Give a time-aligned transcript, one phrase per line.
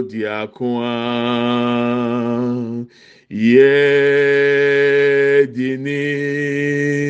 [0.09, 0.89] diakwa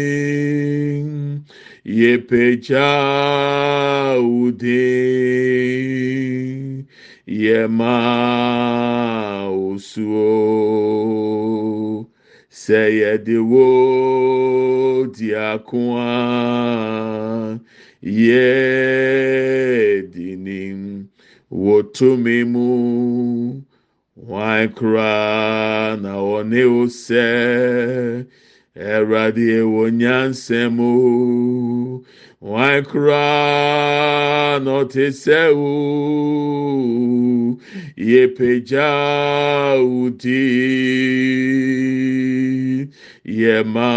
[0.07, 1.43] yedinim
[1.85, 2.91] yepeja
[4.19, 4.83] udin
[7.25, 7.95] yema
[9.47, 10.27] osuo
[12.51, 13.65] sɛ yediwo
[15.15, 16.09] diakwa
[18.03, 19.56] yedinim
[21.51, 22.67] wotumi mu
[24.29, 27.23] wọn kura na ɔne o sɛ
[28.75, 29.63] ɛwurade
[32.39, 35.57] One cry not seu
[37.95, 38.77] ye pejauti.
[43.25, 43.87] Ye mausuo.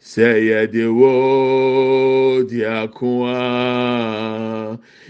[0.00, 3.38] Se ye de wo diakoa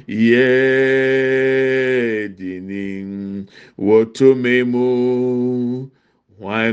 [0.09, 0.51] ye
[2.29, 3.47] dinim
[3.79, 5.89] wotumi mu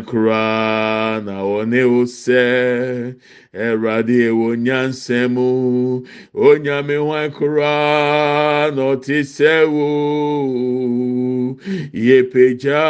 [0.06, 3.14] kura na ɔne o sɛ
[3.54, 6.04] ɛwurade wɔ nyansɛm o
[6.34, 11.56] onyame wọn kura na ɔte sɛ o.
[11.94, 12.86] Yɛpagya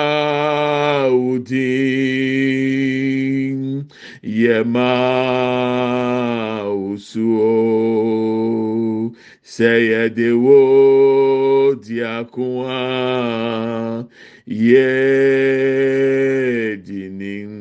[9.60, 10.60] yɛde wo
[14.50, 14.90] yɛ
[16.86, 17.54] dinin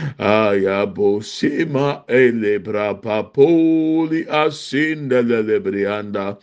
[0.00, 6.36] yɛdinim ayabosema elebra papoli asindelelebrianda.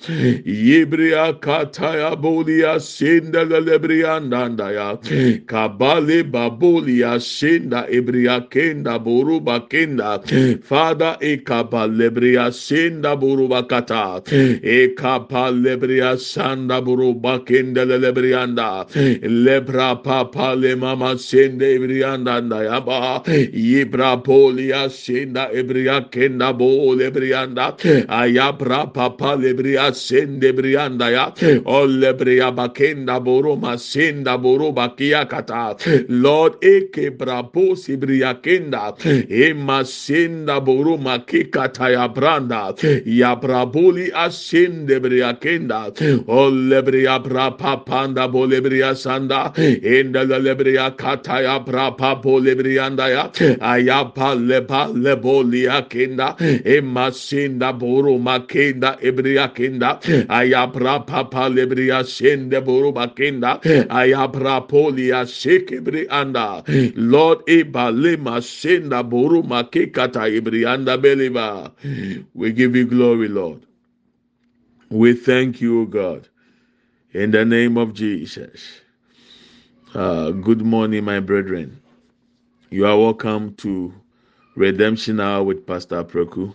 [0.46, 4.98] Yibria kataya boli asindelelebrianda ndaya
[5.46, 10.20] kabale baboli asinda ebria kenda boruba kenda.
[10.64, 14.22] Fada ekabalebria senda boruba kata.
[14.64, 18.86] Ekapalebria sanda boruba kenda lelebrianda
[19.24, 23.22] lebra papa le mama sende brianda ndaya ba
[23.54, 27.76] Yibra polia senda ebria kenda bo lebrianda.
[28.08, 31.32] Ayabra papa lebria sende brianda ya.
[31.66, 35.76] O lebria bakenda boroma senda boroba kia kata.
[36.10, 38.94] Lord eke brabo sibria kenda.
[39.30, 42.74] Ema senda boroma kikata ya branda.
[43.06, 45.92] Ya braboli asende bria kenda.
[46.28, 49.52] O lebria bra papanda bo lebria sanda.
[49.56, 53.30] Enda lebria kata ya bra papo lebrianda ya.
[53.60, 56.36] Ayapa leba lebolia kenda.
[56.38, 56.60] Hmm.
[56.66, 60.00] Ema senda boroma kenda ebria kenda.
[60.04, 60.26] Hmm.
[60.30, 63.60] Ayabra papa lebria sende boroma kenda.
[63.64, 63.90] Hmm.
[63.90, 66.64] Ayabra polia shekebri anda.
[66.96, 71.72] Lord eba lema senda boroma kekata ebrianda beliva.
[72.34, 73.62] We give you glory, Lord.
[74.90, 76.30] We thank you, God,
[77.14, 78.82] in the name of Jesus.
[79.94, 81.82] Uh, good morning, my brethren.
[82.70, 83.94] You are welcome to
[84.56, 86.54] Redemption Hour with Pastor Preku.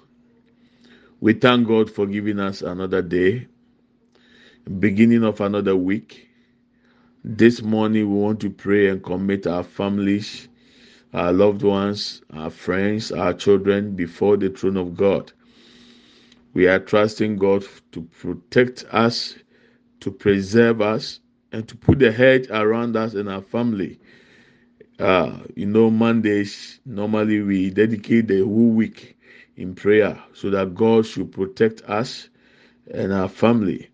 [1.20, 3.49] We thank God for giving us another day,
[4.79, 6.29] beginning of another week.
[7.25, 10.49] This morning, we want to pray and commit our families,
[11.14, 15.32] our loved ones, our friends, our children before the throne of God.
[16.53, 19.35] We are trusting God to protect us,
[20.00, 21.20] to preserve us,
[21.53, 23.99] and to put the hedge around us and our family.
[25.02, 29.19] Uh, you know, Mondays, normally we dedicate the whole week
[29.56, 32.28] in prayer so that God should protect us
[32.88, 33.90] and our family.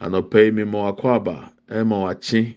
[0.00, 2.56] And pay me more akwaba, Emma Wachi,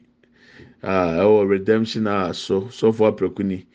[0.83, 3.65] uh, redemption, uh, so, so far, Prekuni.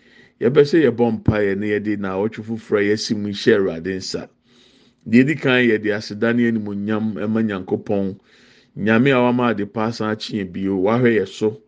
[0.41, 4.29] Yɛbɛsɛ yɛbɔ mpaeɛ na yɛde na awɔtwe foforɔ a yɛsi mu hyɛ awurade nsa
[5.09, 8.19] deɛ edi kan yɛ de aseda ne animonyam ɛma nyankopɔn
[8.77, 11.63] nyame a wama ade paasan akyi yɛ bio wahwɛ yɛ so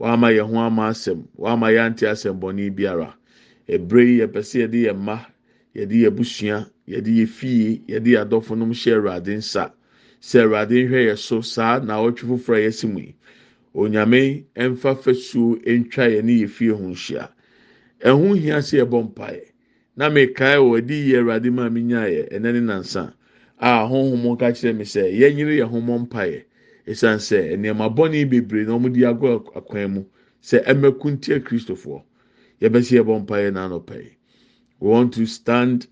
[0.00, 3.14] wama yɛ ho ama asɛm wama yɛ ante asɛm bɔne biara.
[3.68, 5.26] Ebere yi yɛpɛ sɛ yɛde yɛ mma
[5.76, 9.72] yɛde yɛ busua yɛde yɛ fie yɛde yɛ adɔfonom hyɛ awurade nsa.
[10.20, 13.14] Sɛ awurade nhwɛ yɛ so saa na awɔtwe foforɔ a yɛsi mu yi
[13.74, 17.28] onyame mfa fasuo ntwa yɛ ne yɛ fie ho nhyia.
[18.00, 19.44] Ɛho hia sɛ yɛbɔ mpaeɛ.
[19.96, 23.12] Na mekae wɔ adi yie awurade maa mi nyaeɛ ɛnɛ ne nansa
[23.58, 26.44] a honhom ka kyerɛ mi sɛ yɛnyere yɛn ho mmɔ mpaeɛ.
[26.86, 30.04] Esan sɛ nneɛma bɔnne bebree na wɔn de agɔ akwan mu.
[30.42, 32.02] Sɛ ɛmɛku ntia kristofoɔ
[32.60, 34.16] yɛbɛsi yɛbɔ mpaeɛ n'anɔpɛ
[34.80, 35.86] we want to stand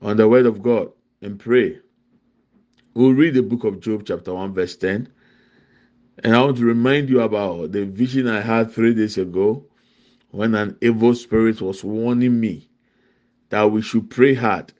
[0.00, 0.90] on the word of god
[1.20, 1.78] and pray.
[2.94, 5.08] We will read the book of job chapter one verse ten.
[6.22, 9.64] And i want to remind you about the vision i had three days ago
[10.30, 12.68] when an evil spirit was warning me
[13.48, 14.72] that we should pray hard,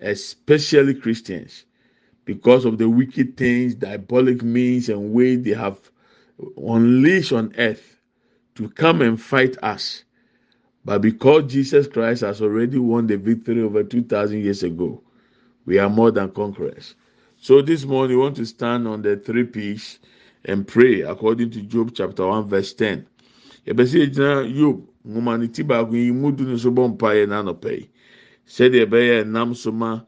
[0.00, 1.64] especially Christians,
[2.28, 5.78] because of the wicked things, diabolic means, and ways they have
[6.58, 8.02] unleashed on earth
[8.54, 10.04] to come and fight us.
[10.84, 15.02] But because Jesus Christ has already won the victory over 2,000 years ago,
[15.64, 16.96] we are more than conquerors.
[17.38, 19.98] So this morning, we want to stand on the three P's
[20.44, 23.06] and pray according to Job chapter 1, verse 10.
[23.66, 27.88] Yɛbɛsɛ gyina Job, nwoma baako yi mu du ne so bɔ mpaeɛ n'anɔpɛ yi.
[28.46, 30.02] sɛdeɛ ɛbɛyɛ nam so ma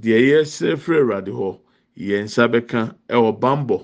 [0.00, 1.60] deɛ hɔ
[1.96, 3.78] yɛn nsa bɛka ɛwɔ bambɔ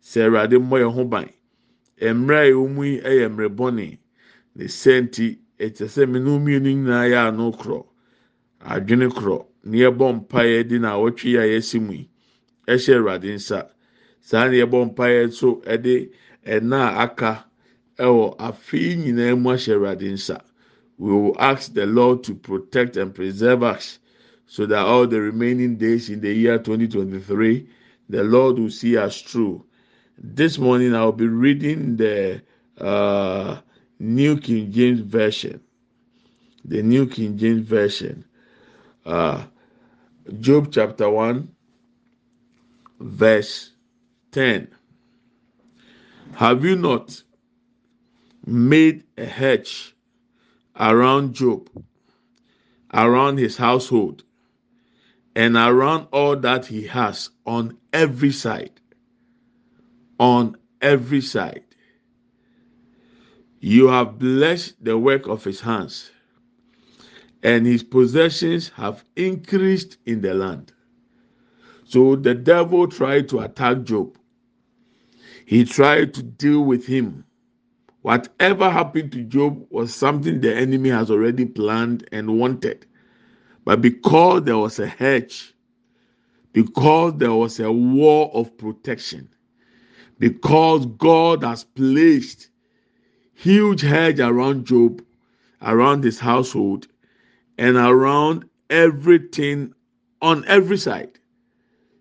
[0.00, 1.28] sɛ awurade mmɔ yɛn ho ban
[2.00, 3.98] mmerɛ a ɛwɔ mu yi yɛ mmerɛ bɔne.
[4.56, 7.84] Ne sɛnti ɛkyɛ sɛ mmienu mmienu nyinaa yɛ ano korɔ
[8.60, 9.46] adwene korɔ.
[9.64, 12.08] Ne yɛbɔ mpaeɛ di na awɔtwe a yɛsi mu yi
[12.68, 13.68] ɛhyɛ awurade nsa.
[14.20, 16.10] Saa ne yɛbɔ mpaeɛ nso ɛde
[16.46, 17.44] ɛna aka
[17.98, 20.40] ɛwɔ afei nyinaa mu ahyɛ awurade nsa.
[20.98, 23.98] we will ask the Lord to protect and preserve us
[24.48, 27.68] so that all the remaining days in the year 2023,
[28.08, 29.64] the Lord will see us through.
[30.18, 32.42] This morning, I'll be reading the
[32.78, 33.60] uh,
[34.00, 35.60] New King James Version.
[36.64, 38.24] The New King James Version.
[39.06, 39.44] Uh,
[40.40, 41.48] Job chapter 1,
[42.98, 43.70] verse
[44.32, 44.68] 10.
[46.34, 47.22] Have you not
[48.44, 49.94] made a hedge?
[50.78, 51.68] around Job,
[52.92, 54.22] around his household,
[55.38, 58.82] and around all that he has on every side.
[60.20, 61.64] On every side.
[63.60, 66.10] You have blessed the work of his hands,
[67.42, 70.72] and his possessions have increased in the land.
[71.84, 74.18] So the devil tried to attack Job.
[75.46, 77.24] He tried to deal with him
[78.02, 82.86] Whatever happened to Job was something the enemy has already planned and wanted.
[83.68, 85.52] But because there was a hedge,
[86.54, 89.28] because there was a wall of protection,
[90.18, 92.48] because God has placed
[93.34, 95.04] huge hedge around Job,
[95.60, 96.88] around his household,
[97.58, 99.74] and around everything
[100.22, 101.18] on every side.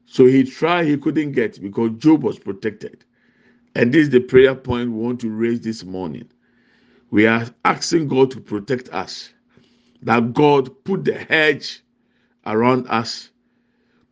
[0.05, 3.03] So he tried, he couldn't get because Job was protected.
[3.75, 6.29] And this is the prayer point we want to raise this morning.
[7.11, 9.33] We are asking God to protect us,
[10.03, 11.81] that God put the hedge
[12.45, 13.29] around us,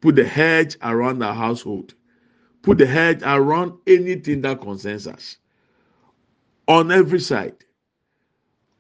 [0.02, 1.94] put the hedge around our household,
[2.62, 5.38] put the hedge around anything that concerns us
[6.68, 7.56] on every side,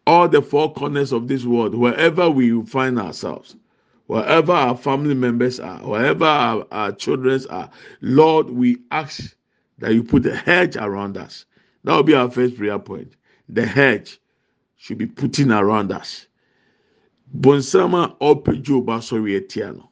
[0.08, 3.56] all the four corners of this world, wherever we find ourselves
[4.08, 7.70] wherever our family members are, wherever our, our children are,
[8.02, 9.36] Lord, we ask
[9.80, 11.46] that you put a hedge around us.
[11.84, 13.14] That will be our first prayer point.
[13.50, 14.20] The hedge
[14.78, 16.28] should be putting around us.
[17.34, 19.90] Bonsama ope Job asori etia no.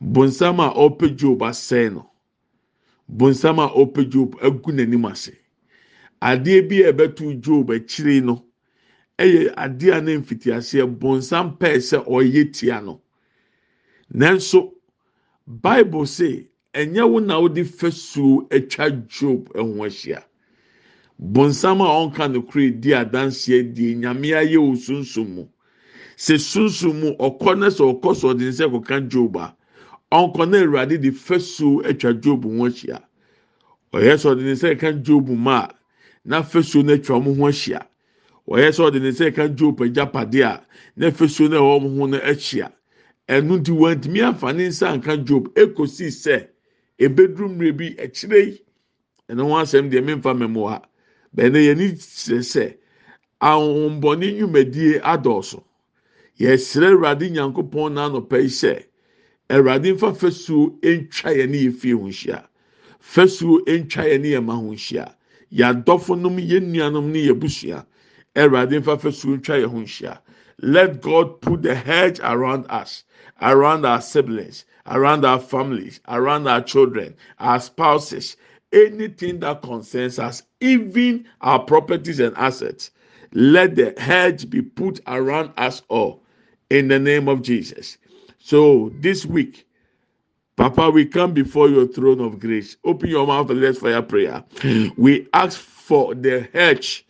[0.00, 2.10] Bonsama ope Job asɛ no.
[3.08, 5.32] Bonsama ope Job agu n'anim ase.
[6.22, 8.44] Adeɛ bi a ɛbɛto Job akyire no
[9.18, 13.00] ɛyɛ adeɛ a ne mfitiaseɛ bonsam pɛɛ sɛ ɔyɛ tia no
[14.14, 14.72] nanso
[15.46, 20.24] bible say ɛnyɛ wo na wode fasuo atwa job ho ahyia
[21.20, 25.48] bonsam a ɔnka no kure di adanseɛ die nyame ayɛ wɔ sunsun mu
[26.24, 29.54] sɛ sunsun mu ɔkɔ ne sɛ ɔkɔ so ɔde ne sɛ kɔka job a
[30.12, 33.02] ɔnkɔ na awurade de fasuo atwa job ho ahyia.
[33.92, 35.68] Ɔyɛ sɛ ɔde ne sɛ ka job mu a
[36.24, 37.82] na fasuo no atwa wɔn ho ahyia.
[38.46, 40.62] Wɔyɛ sɛ ɔde ne nsa ka job agyapadeɛ a
[40.96, 42.72] na fesuo no ɛwɔ wɔn ho no ahyia.
[43.28, 46.46] Ɛnu ti wɔntumi afa ne nsa nka job ekosi sɛ
[47.00, 48.62] ebeduru mmiri bi akyire yi.
[49.28, 50.82] Ɛno ho asɛm deɛ memfa mɛmo ha
[51.34, 52.76] bɛn yɛn ni kyerɛ sɛ
[53.40, 55.64] ahombɔne nnwumadie adɔɔso
[56.38, 58.84] yɛsrɛ awurade nyankopɔn n'anɔpɛ yi sɛ
[59.50, 62.48] awurade nfa fesuo ntwa yɛn ne yɛ fie ho hyia
[63.00, 65.14] fesuo ntwa yɛn ne yɛ ma ho hyia
[65.52, 67.86] yɛadɔfo nom yɛn nuanom ne yɛ busua.
[68.34, 68.50] Let
[71.02, 73.04] God put the hedge around us,
[73.42, 78.38] around our siblings, around our families, around our children, our spouses,
[78.72, 82.90] anything that concerns us, even our properties and assets.
[83.34, 86.22] Let the hedge be put around us all
[86.70, 87.98] in the name of Jesus.
[88.38, 89.66] So this week,
[90.56, 92.76] Papa, we come before your throne of grace.
[92.84, 94.44] Open your mouth and let's fire prayer.
[94.96, 97.06] We ask for the hedge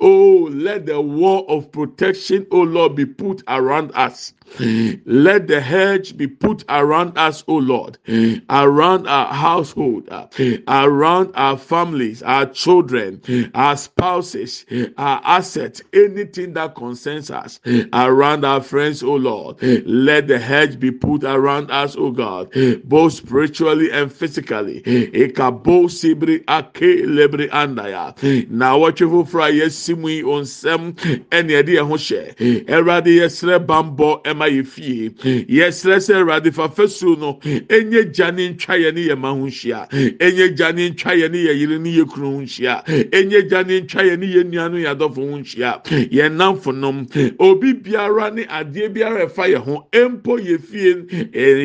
[0.00, 4.34] Oh, let the wall of protection, oh Lord, be put around us.
[5.06, 7.98] Let the hedge be put around us, O Lord,
[8.50, 10.08] around our household,
[10.68, 13.20] around our families, our children,
[13.54, 14.64] our spouses,
[14.96, 17.60] our assets, anything that concerns us,
[17.92, 19.56] around our friends, O Lord.
[19.86, 22.52] Let the hedge be put around us, O God,
[22.84, 24.82] both spiritually and physically.
[24.82, 28.14] Ekabo sibri ake lebri andaya.
[28.50, 30.94] Na watch for yes simui on sem
[31.32, 32.34] any idea hoshe.
[34.34, 35.10] Ɛma yɛ fie.
[35.48, 37.38] Yɛsrɛ sɛ awurade fa fasuo no
[37.68, 39.88] enye gya ne ntwa yɛ ne yɛ ma ho hyia.
[40.18, 42.84] Enye gya ne ntwa yɛ ne yɛ yere ne yɛ kunu ho hyia.
[43.12, 45.82] Enye gya ne ntwa yɛ ne yɛ nua no yɛ adɔfo ho hyia.
[46.10, 47.06] Yɛn namfo nom
[47.38, 50.94] obi biara ne adeɛ biara ɛfa yɛ ho mpo yɛ fie.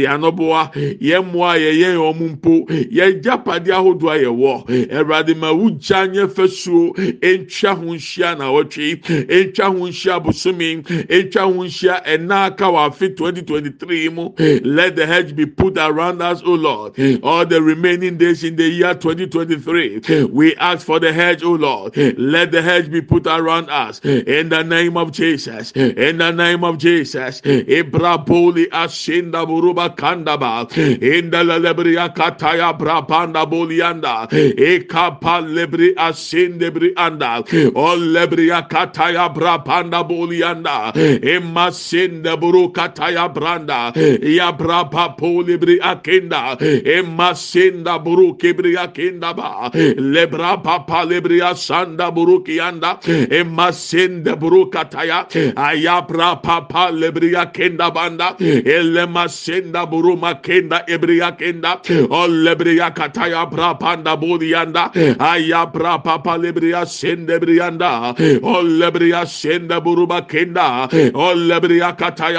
[0.05, 4.89] Yanɔboa yɛn mmoa yɛ yɛn wɔn mpo yɛn gyapadeɛ ahodoɔ a yɛwɔ.
[4.91, 6.93] Awurade ma wugya nyɛ fasuo.
[7.19, 9.01] Ntwa ho hyia na wɔtwe.
[9.27, 10.83] Ntwa ho hyia bosomi.
[10.83, 14.59] Ntwa ho hyia ɛnaa Kawafi 2023.
[14.65, 16.99] Let the hedge be put around us, O Lord.
[17.23, 20.25] All the remaining days in the year 2023.
[20.25, 21.95] We ask for the hedge, O Lord.
[22.17, 23.99] Let the hedge be put around us.
[24.03, 25.71] In the name of Jesus.
[25.71, 27.41] In the name of Jesus.
[27.41, 30.69] Ibraboli ashinda buruba kandaba.
[31.01, 34.27] In the lebria kataya brapanda bolianda.
[34.29, 37.37] Ekapa lebri ashindebri anda.
[37.75, 40.91] All lebria kataya brapanda bolianda.
[40.93, 43.93] Emasinde buru kataya branda
[44.25, 46.57] ya brapa polibri akenda
[46.97, 52.97] emasinda buru kibri akenda ba lebra papa libri asanda buru kianda
[53.29, 61.77] emasinda buru kataya aya brapa papa libri akenda banda elemasinda buru makenda ibri akenda
[62.09, 64.89] o libri kataya brapanda burianda
[65.19, 69.79] aya brapa papa libri asende brianda o libri asenda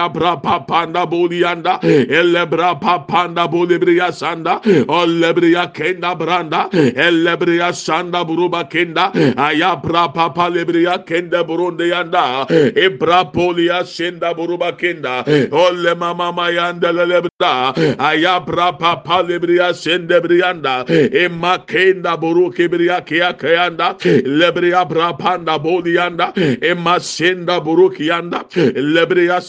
[0.09, 6.15] buru makenda o libri kataya ya bra papanda bolianda elebra papanda bolibria sanda olebria kenda
[6.19, 14.73] branda elebria sanda buruba kenda ayabra papa lebria kenda burunde yanda ebra polia senda buruba
[14.79, 23.33] kenda ole mama mayanda lebra ayabra papa lebria sende brianda emma kenda buru kibria kia
[23.33, 28.45] kayanda lebria bra branda bolianda emasenda burukianda
[28.77, 29.41] lebria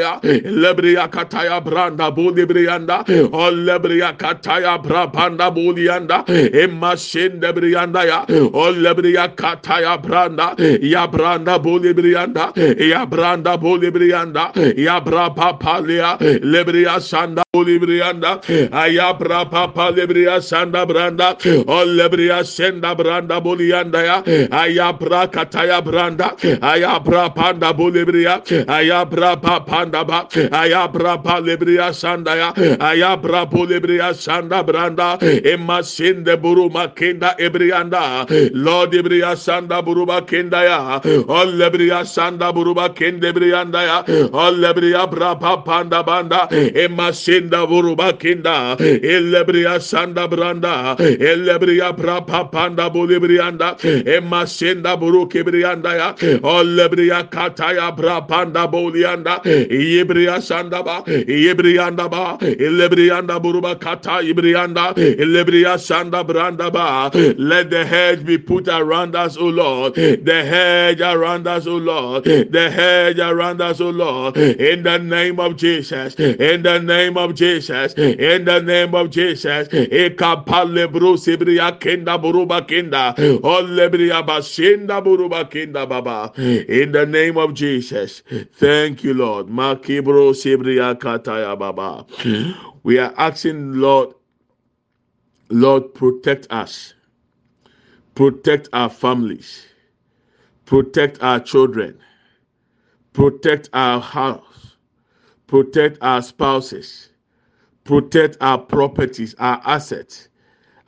[0.00, 9.28] sandaya lebria kataya branda bolibrianda o lebria kataya brabanda bolianda emasenda brianda ya o lebria
[9.34, 18.40] kataya branda ya branda bolibrianda ya branda bolibrianda ya brapa palia lebria sanda bolibrianda
[18.92, 27.34] ya brapa palebria sanda branda o lebria senda branda bolianda ya ayabra kataya branda ayabra
[27.34, 30.28] panda bolebria ayabra pa panda ba
[30.62, 35.18] ayabra pa lebria sanda ya ayabra bolebria sanda branda
[35.52, 43.82] emasinde buruma kenda ebrianda lord ebria sanda buruba kenda ya olebria sanda buruba kende brianda
[43.82, 43.98] ya
[44.32, 48.76] olebria bra pa panda banda emasinda buruba kenda
[49.14, 53.76] elebria sanda branda elebria bra pa panda bolebrianda
[54.16, 56.08] emasenda buru kebrianda ya
[56.42, 66.24] olebriya kataya brapanda bolianda yebriya sanda ba yebriyanda ba elebriyanda buruba kata ibriyanda elebriya sanda
[66.24, 69.94] branda ba let the hedge be put around us o lord.
[69.94, 72.24] The hedge around us o lord.
[72.24, 74.36] The hedge around us o lord.
[74.36, 76.14] In the name of jesus.
[76.18, 77.94] In the name of jesus.
[77.94, 79.68] In the name of jesus.
[79.68, 86.32] Ekapale bru sibriya kenda buruba kenda olebriya basenda buruba kenda baba.
[86.36, 88.22] In the name of Jesus.
[88.54, 92.06] Thank you Lord makibro sibriya kataya baba.
[92.22, 92.52] Hmm?
[92.82, 94.14] We are asking Lord
[95.50, 96.94] Lord protect us.
[98.14, 99.66] Protect our families.
[100.64, 101.98] Protect our children.
[103.12, 104.76] Protect our house.
[105.46, 107.10] Protect our spouses.
[107.84, 110.28] Protect our properties our assets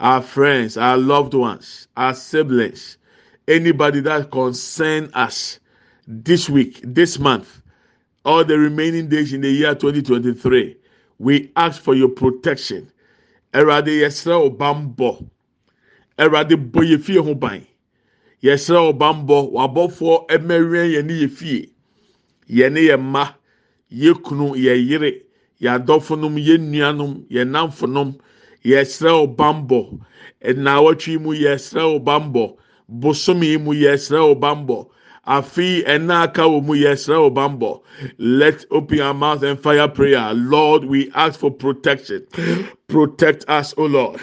[0.03, 2.99] our friends our loved ones our siblings.
[3.49, 5.59] Anybody that concern us
[6.07, 7.62] this week, this month,
[8.25, 10.77] all the remaining days in the year 2023,
[11.19, 12.91] we ask for your protection.
[13.53, 15.29] Erade yɛsrɛ ɔbambɔ.
[16.19, 17.67] Erade bɔ yɛ fie ho ban.
[18.43, 19.53] Yɛsrɛ ɔbambɔ.
[19.53, 21.71] Wabɔfoɔ ɛmɛwɛn yɛn ne yɛ fie.
[22.49, 23.35] Yɛn ne yɛ mma,
[23.93, 25.13] yɛ kunu, yɛ yere,
[25.61, 28.19] yɛ adɔfonom, yɛ nuanom, yɛ namfonom.
[28.65, 30.01] Yɛsrɛ ɔbambɔ.
[30.45, 32.57] Ɛnawɔtwi mu yɛsrɛ ɔbambɔ.
[32.89, 34.89] Bosomi mu yɛsrɛ ɔbambɔ.
[35.27, 37.81] Afi ɛna aka wɔ mu yɛsrɛ wɔ bambɔ
[38.19, 40.33] let open our mouth and fire prayer.
[40.35, 42.27] Lord we ask for protection
[42.93, 44.21] Protect us, O Lord.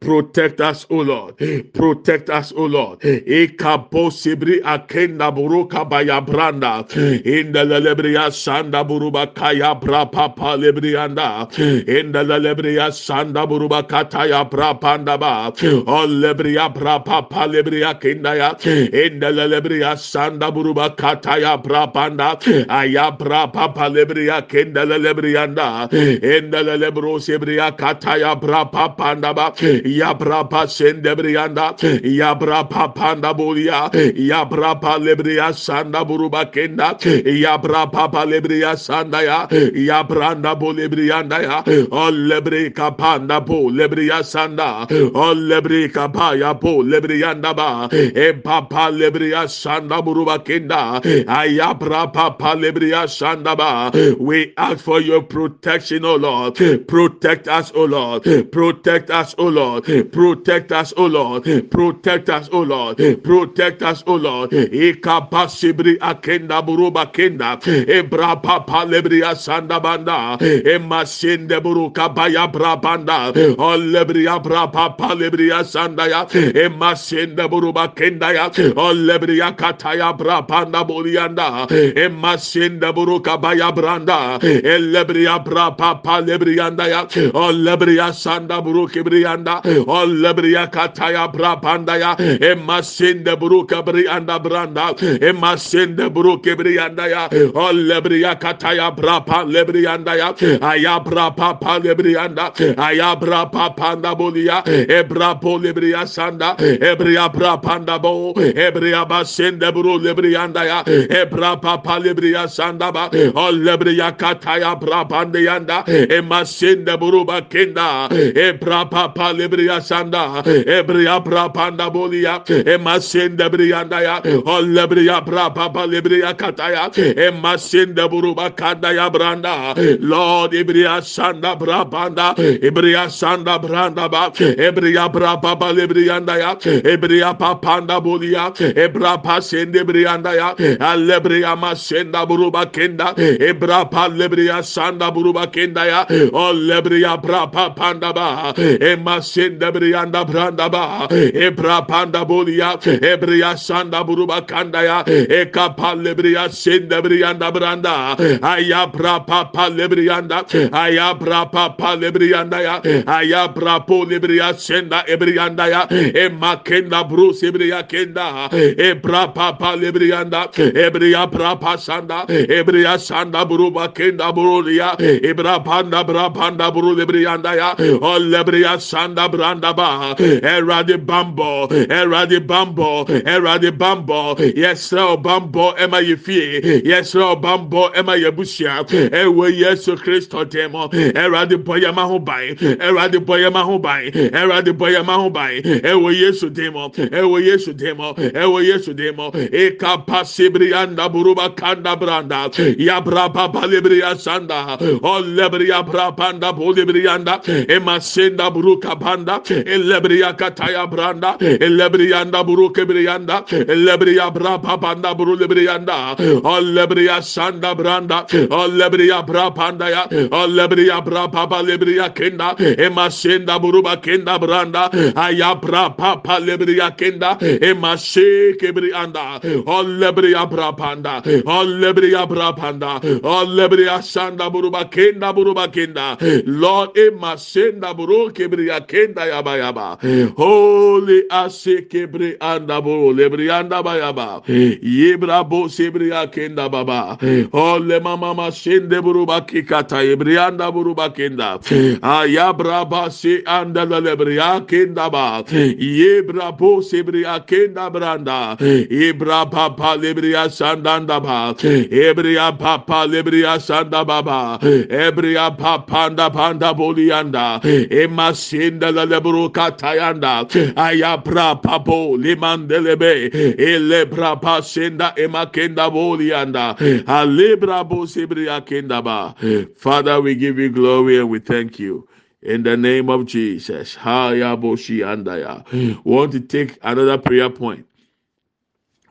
[0.00, 1.36] Protect us, O Lord.
[1.74, 3.00] Protect us, O Lord.
[3.00, 6.86] Ekapo sibri akenda buruka baya branda.
[7.26, 11.50] Inda sanda buruba kaya bra papa lebrianda.
[11.88, 15.52] Inda lelebria sanda buruba kataya bra panda ba.
[15.86, 18.54] O lebria bra papa lebria kenda ya.
[18.54, 22.38] Inda lelebria sanda buruba kataya bra panda.
[22.70, 25.90] Aya bra papa lebria kenda lelebrianda.
[26.22, 29.52] Inda lelebro sibria kataya ya brapa panda ba
[29.84, 37.58] ya brapa sende brianda ya brapa panda bulia ya brapa lebria sanda buruba kenda ya
[37.58, 44.22] brapa pa lebria sanda ya ya branda bu lebrianda ya o lebri kapanda bu lebria
[44.24, 51.00] sanda o lebri kapaya bu lebrianda ba e papa lebria sanda buruba kenda
[51.48, 56.54] ya brapa pa lebria sanda ba we ask for your protection oh lord.
[56.86, 58.50] Protect us oh lord Lord.
[58.52, 59.84] Protect us, O Lord.
[60.12, 61.44] Protect us, O Lord.
[61.70, 62.96] Protect us, O Lord.
[63.22, 64.50] Protect us, O Lord.
[64.50, 67.58] Ikapasibri akenda buruba kenda.
[67.88, 70.36] Ebra papa lebria sanda banda.
[70.74, 73.32] Emasinde buruka baya brabanda.
[73.58, 76.24] Olebria bra papa lebria sanda ya.
[76.64, 78.50] Emasinde buruba kenda ya.
[78.76, 81.66] Olebria kataya brabanda bolianda.
[81.96, 84.38] Emasinde buruka baya branda.
[84.42, 87.06] Elebria bra papa lebrianda ya.
[87.34, 89.60] Olebria lebriya sanda buru kibriyanda.
[89.86, 94.94] O lebriya kataya brapanda ya emasinde buru kabriyanda branda.
[95.20, 102.52] Emasinde buru kibriyanda ya o lebriya kataya brapa lebriyanda ya aya brapa pa lebriyanda.
[102.78, 106.56] Aya brapa panda buliya ebra po lebriya sanda.
[106.58, 108.32] Ebriya brapanda bo.
[108.34, 113.10] Ebriya basinde buru lebriyanda ya ebra papa lebriya sanda ba.
[113.34, 121.48] O lebriya kataya brapanda yanda emasinde buru bakin kenda ebra papa lebria sanda ebria bra
[121.48, 129.74] panda bolia emasende brianda ya olebria bra papa lebria kataya emasende buruba kanda ya branda
[130.00, 137.34] lord ebria sanda bra panda ebria sanda branda ba ebria bra papa lebrianda ya ebria
[137.38, 145.46] papanda bolia ebra pasende brianda ya alebria masenda buruba kenda ebra pa lebria sanda buruba
[145.46, 154.04] kenda ya olebria bra papanda ba emasende brianda branda ba ebra panda bolia ebria sanda
[154.04, 162.80] buruba kanda ya ekapa lebria sende brianda branda ayabra papa lebrianda ayabra papa lebrianda ya
[163.06, 165.86] ayabra po lebria senda ebrianda ya
[166.24, 168.48] emakenda brus ebria kenda
[168.88, 170.48] ebra papa lebrianda
[170.86, 177.74] ebria brapa sanda ebria sanda buruba kenda burulia ebra panda bra panda buru lebrianda ya
[178.00, 181.68] o lebria sanda branda ba erade bambo.
[181.68, 183.04] Erade bambo.
[183.06, 184.34] Erade bambo.
[184.36, 192.02] Yesra bambo ema yefie yesra bambo ema yebusia ewe yesu kristo demo erade boya ma
[192.04, 195.50] ho ban erade boya ma ho ban erade boya ma ho ban
[195.84, 202.50] ewe yesu demo ewe yesu demo ewe yesu demo e kapasibrianda buruba kanda branda.
[202.78, 204.78] Ya braba balibria sanda.
[205.02, 212.84] O lebria brabanda bolibrianda e masenda buruka banda e lebria kataya branda e lebrianda buruke
[212.86, 220.06] brianda e lebria braba banda buru lebrianda o lebria sanda branda o lebria brabanda ya
[220.30, 222.54] o lebria braba balibria kenda.
[222.58, 227.38] E masenda buruba kenda branda aya braba balibria kenda.
[227.40, 235.68] E mashe kebrianda o lebria brabanda o lebria brabanda o lebria sanda buruba kenda buruba
[235.68, 236.16] kenda.
[236.46, 239.98] Lord e masenda buru kebriya kenda yaba yaba.
[240.36, 244.42] Holy ase kebri anda buru lebrianda bayaba
[244.82, 247.18] yebra bo sebriya kenda baba.
[247.52, 251.58] Ole mama masende buruba kikata yebrianda buruba kenda
[252.02, 255.42] ayabra ba se anda lebriya kenda ba.
[255.48, 258.56] Yebra bo sebriya kenda branda.
[258.90, 261.54] Ibra papa lebriya sandanda ba.
[261.58, 266.74] Ebriya papa lebriya sanda baba ebriya papa anda panda
[267.22, 278.60] bolianda emasenda la lebro katayanda ayabra papo limandelebe elebra pasenda emakenda bolianda alebra bo sebriya
[278.64, 279.34] kenda ba
[279.76, 282.06] father we give you glory and we thank you
[282.42, 283.96] in the name of Jesus.
[284.04, 287.86] We want to take another prayer point.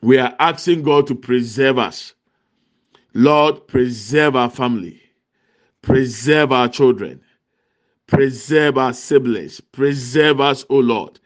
[0.01, 2.13] We are asking God to preserve us.
[3.13, 5.01] Lord, preserve our family,
[5.81, 7.21] preserve our children,
[8.11, 11.19] preserve our siblings, preserve us, O Lord,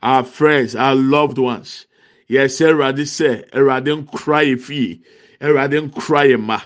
[0.00, 1.86] our friends, our loved ones.
[2.28, 5.02] Yes, Erade say, Erade cry fee,
[5.40, 6.60] Erade cry ma.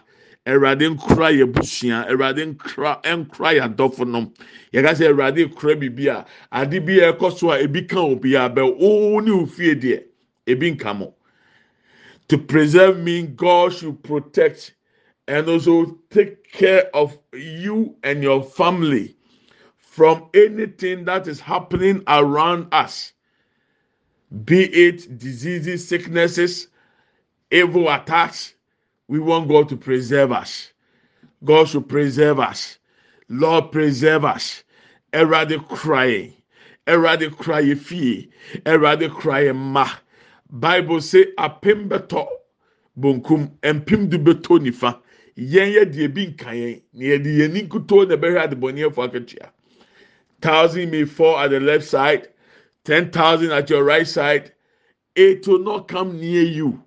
[0.46, 4.30] Awurade nkura yɛ busua awurade nkura nkura yɛ adɔfo nom
[4.74, 8.34] yɛka sɛ awurade kura biribi a ade bi a ɛkɔ so a ebi ka obi
[8.34, 10.04] a bɛ oo ne ofie deɛ
[10.46, 11.14] ebi nka mo.
[12.28, 14.74] To preserve me God should protect
[15.26, 19.16] and also take care of you and your family
[19.94, 23.12] from anything that is happening around us
[24.44, 26.68] be it diseases sicknesses
[27.50, 28.54] evil attacks
[29.08, 30.72] we want God to preserve us.
[31.44, 32.78] God should preserve us.
[33.28, 34.64] Lord, preserve us.
[35.12, 36.32] Erade crying.
[36.86, 38.30] Erade cry fie.
[38.64, 39.88] Erade cry ma.
[40.50, 42.26] Bible say apem beto
[42.98, 44.98] bonkum empim du beto nifa.
[45.36, 49.53] Yɛn yɛ deɛ bi nka yɛn na yɛde yɛn ni kuto na.
[50.44, 52.28] Thousand may fall at the left side,
[52.84, 54.52] ten thousand at your right side.
[55.16, 56.84] It will not come near you.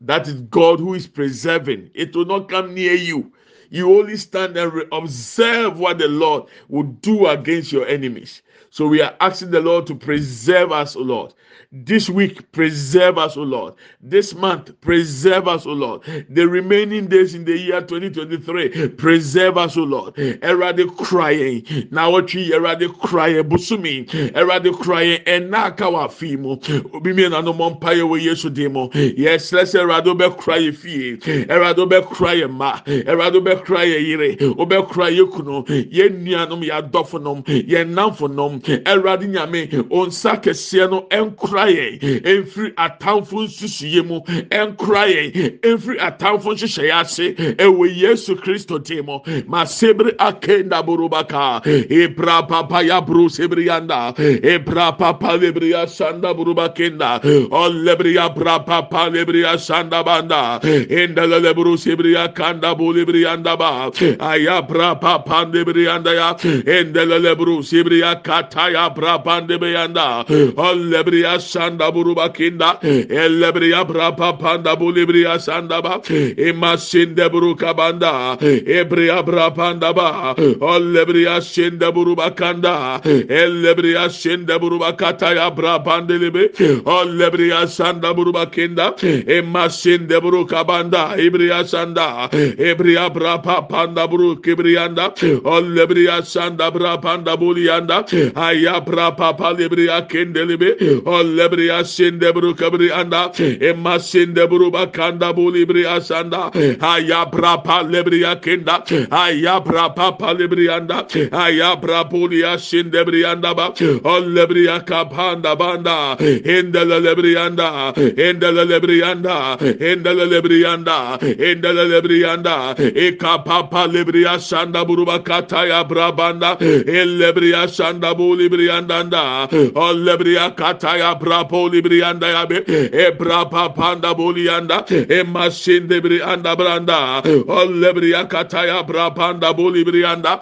[0.00, 1.90] That is God who is preserving.
[1.94, 3.34] It will not come near you.
[3.70, 8.42] You only stand and observe what the Lord will do against your enemies.
[8.70, 11.34] So we are asking the Lord to preserve us, O Lord.
[11.72, 13.74] This week, preserve us, O Lord.
[14.00, 16.02] This month, preserve us, O Lord.
[16.28, 20.14] The remaining days in the year 2023, preserve us, O Lord.
[20.14, 21.64] Erade crying.
[21.66, 26.60] You erade crying, busumi, erade crying, and nakawa fimo.
[26.92, 28.90] Obimi na no mompaye we yesu demo.
[28.94, 31.18] Yes, let's erado be cry fie.
[31.48, 32.80] Erado be cry ma.
[32.86, 39.26] Erado be wobɛkora yɛ yere wobɛkora yɛ kunu yɛn nuanom yɛ adɔfonom yɛn namfonom ɛwurade
[39.28, 44.20] nyame onsa kɛseɛ no ɛnkora yɛn ɛmfiri atamfo nsusuyɛ mu
[44.50, 49.06] ɛnkora yɛn ɛmfiri atamfo nhyehyɛeɛ ase ɛwɔ yesu kristo dim
[49.46, 56.34] ma sebiri akenda burubaka ebra papa ya bru sebiri yanda ebra papa lebri ya sanda
[56.34, 57.20] burubakenda
[57.50, 63.49] olebri ya bra papa lebri ya sanda banda enda lebru sebiri ya kanda lebri yanda
[63.56, 66.36] ba aya bra papa lebri yanda ya
[66.66, 70.24] enda lebru sebiri ya kata ya bra pande be yanda
[70.56, 76.00] olebri ya sanda burubakenda elebri ya bra papa da bu lebri ya sanda ba
[76.36, 78.36] emasinde burukabanda
[78.66, 86.52] ebri brapanda ba ollebriya şende buruba kanda ellebriya şende buruba kata ya brapandelebe
[86.84, 95.14] ollebriya sanda buruba kenda emma şende buru kabanda ibriya sanda ebriya brapa panda buru kibriyanda
[95.44, 98.04] ollebriya sanda brapanda buliyanda
[98.36, 106.50] ayya brapa palebriya kendelebe ollebriya şende buru kabriyanda emma şende buruba kanda bulibriya sanda.
[106.80, 113.74] Ayya brapa lebriya kenda ayabra papa lebrianda ayabra polia shindebrianda ba.
[114.04, 116.16] Ollebriya kapanda banda.
[116.20, 122.74] Endele lebrianda endele lebrianda endele lebrianda endele lebrianda
[123.20, 132.28] ekapapa lebriya sanda buruba kataya brabanda ellebriya sanda bu lebrianda da ollebriya kataya brapo lebrianda
[132.28, 132.60] ya be.
[132.92, 140.40] Ebra papanda bulianda emashindebrianda branda ollebriya kataya brapanda bolibrianda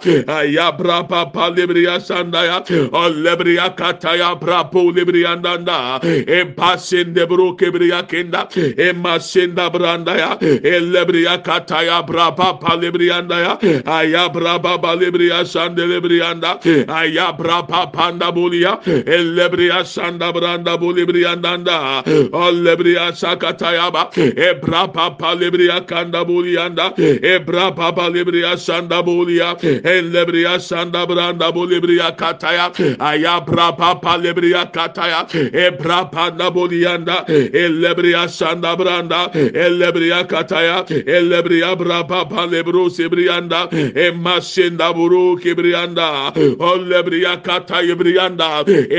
[0.51, 2.59] ya brapa palibria sanda ya.
[2.91, 10.37] Olebria kataya brapo librianda da e pasende bro kebria kenda e masenda branda ya.
[10.39, 13.53] Elebria kataya brapa palibrianda ya
[13.97, 16.51] aya brapa palibria sanda librianda
[16.87, 18.77] aya brapa panda bolia
[19.15, 27.91] elebria sanda branda bolibrianda da olebria sakataya ba e brapa palibria kanda bolianda e brapa
[27.95, 32.69] palibriya sanda bolia elebriya sanda branda bolibriya kataya.
[32.99, 35.25] Ayabra papa lebriya kataya.
[35.53, 39.29] Ebra panda bolianda elebriya sanda branda.
[39.33, 40.83] Elebriya kataya.
[40.87, 43.67] Elebriya bra papa lebro sebrianda
[44.05, 48.49] emasenda buru kibrianda olebriya kataya brianda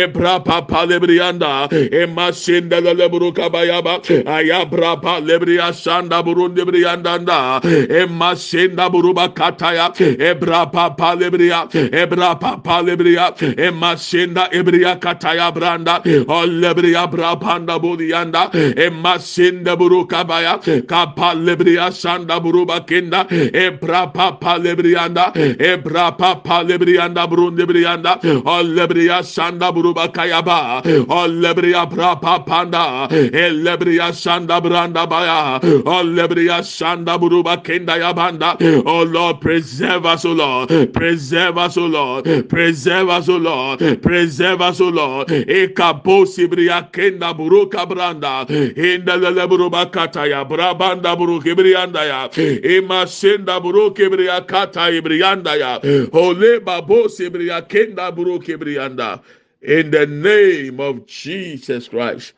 [0.03, 1.68] ebra papa lebrianda
[2.03, 4.01] emasenda lebro kabayaba
[4.37, 7.61] ayabra papa lebriya sanda burunde brianda
[8.01, 9.92] emasenda buruba kataya
[10.31, 13.27] ebra papa lebria ebra papa lebria
[13.66, 18.51] emasenda ebria kataya branda olebria bra panda bolianda
[18.87, 27.67] emasenda buruka baya kapa lebria sanda buruba kenda ebra papa lebrianda ebra papa lebrianda burunde
[27.67, 37.57] brianda olebria sanda buruba kayaba olebria bra panda elebria sanda branda baya olebria sanda buruba
[37.63, 40.69] kenda yabanda Oh Lord, preserve us, O Lord.
[40.93, 42.49] Preserve us, O Lord.
[42.49, 43.79] Preserve us, O Lord.
[44.03, 45.29] Preserve us, O Lord.
[45.29, 48.47] Ekapo sibria kenda buruka branda.
[48.49, 50.45] Inda lele buruba kataya.
[50.49, 52.29] Brabanda buruke brianda ya.
[52.77, 53.07] Ima
[53.40, 55.81] senda buruke bria kata ibrianda ya.
[56.12, 59.22] Ole babo sibria kenda buruke brianda.
[59.62, 62.33] In the name of Jesus Christ.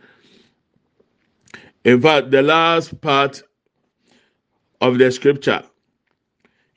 [1.85, 3.43] In fact, the last part
[4.81, 5.63] of the scripture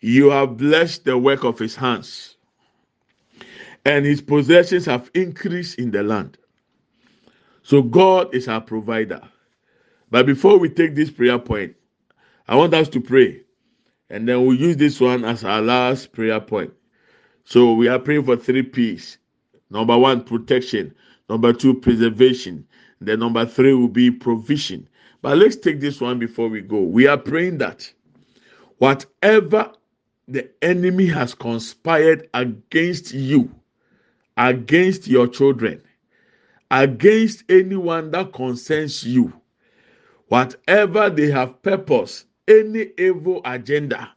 [0.01, 2.35] you have blessed the work of his hands,
[3.85, 6.37] and his possessions have increased in the land.
[7.63, 9.21] So God is our provider.
[10.11, 11.75] But before we take this prayer point,
[12.47, 13.41] I want us to pray,
[14.09, 16.73] and then we'll use this one as our last prayer point.
[17.43, 19.17] So we are praying for three P's.
[19.69, 20.93] Number one, protection.
[21.29, 22.67] Number two, preservation.
[23.01, 24.87] Then number three will be provision.
[25.21, 26.79] But let's take this one before we go.
[26.81, 27.91] We are praying that
[28.77, 29.71] whatever
[30.27, 33.53] the enemy has conspired against you,
[34.37, 35.81] against your children,
[36.71, 39.33] against anyone that concerns you,
[40.27, 44.11] whatever they have purpose, any evil agenda,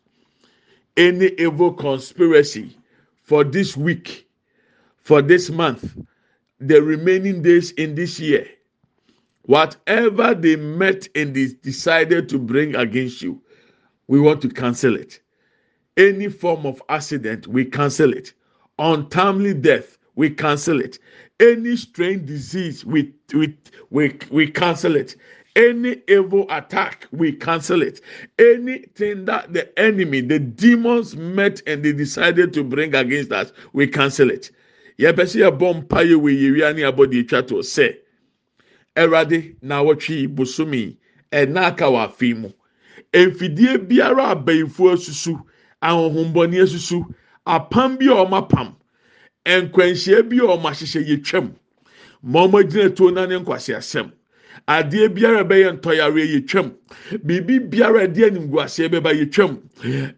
[0.96, 2.76] any evil conspiracy
[3.22, 4.28] for this week,
[5.02, 5.96] for this month,
[6.60, 8.46] the remaining days in this year,
[9.42, 13.40] whatever they met and they decided to bring against you,
[14.08, 15.20] we want to cancel it
[15.98, 18.32] any form of accident, we cancel it.
[18.78, 20.98] Untimely death, we cancel it.
[21.40, 23.56] Any strange disease, we we
[23.90, 25.16] we, we cancel it.
[25.58, 28.00] Any evil attack, we cancel it.
[28.38, 33.88] Anything that the enemy, the demons met and they decided to bring against us, we
[33.88, 34.52] cancel it.
[35.00, 37.96] yɛpɛ sɛ yɛbɔ mpaeɛ wɔ yɛwia ne abɔ de atwa to sɛ
[38.96, 40.96] ɛwurade na wɔtwe bosomi
[41.32, 42.50] ɛna aka wɔ afe mu
[43.12, 45.38] mfidie biara abɛnfo asusu
[45.82, 47.04] ahohombɔni asusu
[47.46, 48.74] apam bi a wɔn apam
[49.46, 51.54] nkwanhyia bi a wɔn ahyehyɛ yɛ twam
[52.22, 54.10] ma wɔn gyina tuo na ne nkwasi asɛm
[54.66, 56.68] adeɛ biara bɛyɛ ntɔyare yɛ twam
[57.24, 59.58] biribi biara ɛde animguaseɛ bɛba yɛ twam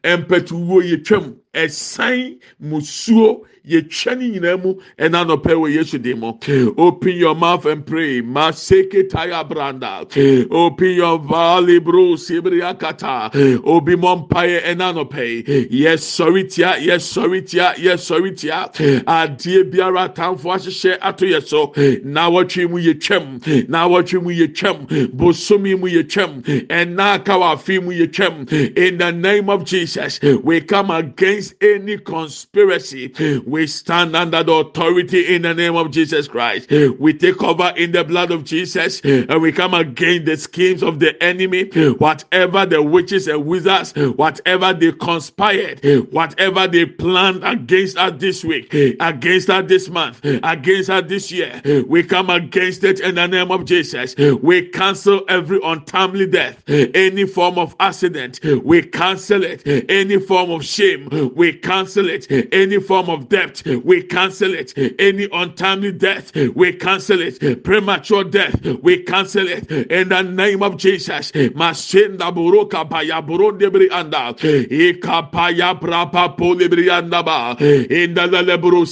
[0.04, 6.32] mpɛtuwuo yɛ twam ɛsan musuo yɛtwa ne nyinaa mu ɛna nɔpɛ wɔ yesu de mu.
[6.78, 8.22] Open your mouth and pray.
[8.22, 10.06] Maseke taya branda.
[10.50, 13.30] Open your valley bro sibiri akata.
[13.64, 18.70] Obi mɔ mpaeɛ ɛna nɔpɛ yɛsɔre tia yɛsɔre tia yɛsɔre tia.
[19.06, 21.72] Adeɛ biara atamfo ahyehyɛ ato yɛ so.
[22.04, 23.68] Na wɔtwe mu yɛtwam.
[23.68, 24.86] Na wɔtwe mu yɛtwam.
[25.14, 33.12] Bosomi mu yɛtwam yɛtwam in the name of jesus we come against any conspiracy
[33.46, 36.70] we stand under the authority in the name of Jesus Christ.
[36.70, 40.98] We take cover in the blood of Jesus and we come against the schemes of
[41.00, 48.12] the enemy, whatever the witches and wizards, whatever they conspired, whatever they planned against us
[48.18, 51.60] this week, against us this month, against us this year.
[51.86, 54.14] We come against it in the name of Jesus.
[54.16, 58.40] We cancel every untimely death, any form of accident.
[58.62, 61.08] We cancel it, any form of shame.
[61.34, 64.72] We cancel it, any form of debt we cancel it.
[64.98, 67.64] Any untimely death, we cancel it.
[67.64, 69.70] Premature death, we cancel it.
[69.70, 71.32] In the name of Jesus.
[71.32, 74.34] Masinda buroka paya burondebri anda.
[74.40, 77.56] Ika paya brapa polibri anda ba.
[77.58, 78.84] Inda la lebro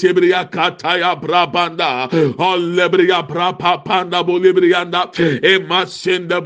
[0.51, 2.09] kataya brabanda.
[2.38, 5.11] All lebria brapa panda bolibri anda.
[5.18, 6.40] E masinda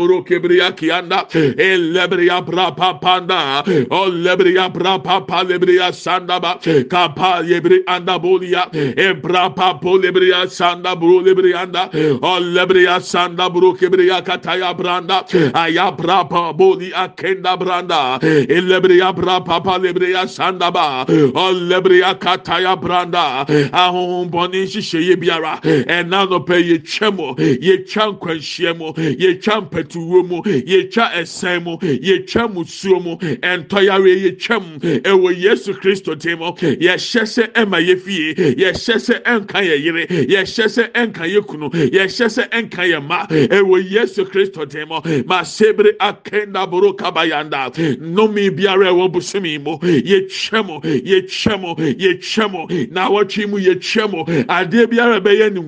[1.09, 1.59] buroke bria kianda.
[1.59, 3.63] E lebria brapa panda.
[3.91, 6.59] All lebria brapa palibria sanda ba.
[6.89, 15.25] Kapa yebri anda bolia ebrapa polebria sanda bro lebrianda olebria sanda bro kebria kataya branda
[15.55, 24.67] aya brapa boli akenda branda elebria brapa palebria sanda ba olebria kataya branda ahon boni
[24.67, 30.29] hyehyɛ ye biara ɛna no pɛ ye twɛmo ye twa nkwanhyia mu ye twa mpɛtuwo
[30.29, 36.15] mu ye twa ɛsɛn mu ye twa musuo mu ɛntɔyare ye twam ɛwɔ yesu kristo
[36.19, 41.47] tem yɛhyɛ sɛ ɛma yɛ fie yɛhyɛ sɛ ɛnka yɛ yere yɛhyɛ sɛ ɛnka yɛ
[41.47, 43.27] kunu yɛhyɛ sɛ ɛnka yɛ ma.
[43.27, 44.89] Ɛwɔ yesu kristo tem
[45.27, 49.79] ma sebre akenda boro kabayanda nomi biara ɛwɔ bosomi mu.
[49.79, 52.87] Yɛtwa mu yɛtwa mu yɛtwa mu.
[52.91, 54.25] Na awɔtwe mu yɛtwa mu.
[54.45, 55.61] Adeɛ biara bɛyɛ ne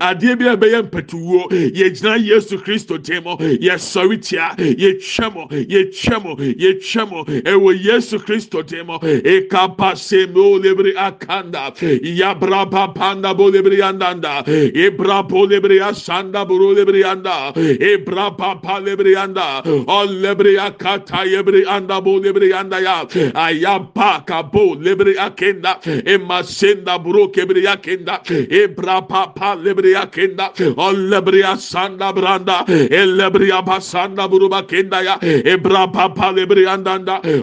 [0.00, 7.02] adeɛ biara bɛyɛ mpɛtuwuo yɛgyina yesu kristo tem yɛsɔre tia yɛtwa mu yɛtwa mu yɛtwa
[7.10, 11.72] mu ɛwɔ yesu kristo tem ekapa semo lebre akanda.
[12.02, 20.06] Ya braba panda bolebriandanda e brabo lebria sanda buru lebrianda e braba pa lebrianda o
[20.06, 28.66] lebria kata yebrianda bolebrianda ya ayapa kabo lebria kenda e masenda buru kebria kenda e
[28.68, 32.64] braba pa lebria kenda o lebria sanda branda.
[32.68, 35.18] E lebria basanda buru bakenda ya.
[35.22, 36.92] E braba pa lebrianda